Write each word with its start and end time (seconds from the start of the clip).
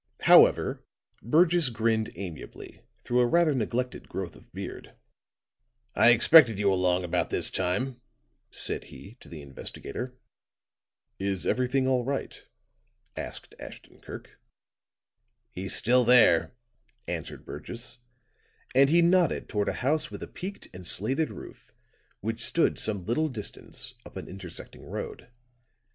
However, 0.23 0.83
Burgess 1.21 1.69
grinned 1.69 2.09
amiably 2.15 2.81
through 3.03 3.19
a 3.19 3.27
rather 3.27 3.53
neglected 3.53 4.09
growth 4.09 4.35
of 4.35 4.51
beard. 4.51 4.95
"I 5.93 6.09
expected 6.09 6.57
you 6.57 6.73
along 6.73 7.03
about 7.03 7.29
this 7.29 7.51
time," 7.51 8.01
said 8.49 8.85
he, 8.85 9.17
to 9.19 9.29
the 9.29 9.43
investigator. 9.43 10.17
"Is 11.19 11.45
everything 11.45 11.87
all 11.87 12.03
right?" 12.03 12.43
asked 13.15 13.53
Ashton 13.59 13.99
Kirk. 14.01 14.39
"He's 15.51 15.75
still 15.75 16.03
there," 16.03 16.55
answered 17.07 17.45
Burgess, 17.45 17.99
and 18.73 18.89
he 18.89 19.03
nodded 19.03 19.47
toward 19.47 19.69
a 19.69 19.73
house 19.85 20.09
with 20.09 20.23
a 20.23 20.27
peaked 20.27 20.67
and 20.73 20.87
slated 20.87 21.29
roof 21.29 21.75
which 22.21 22.43
stood 22.43 22.79
some 22.79 23.05
little 23.05 23.29
distance 23.29 23.93
up 24.03 24.17
an 24.17 24.27
intersecting 24.27 24.81
road. 24.83 25.29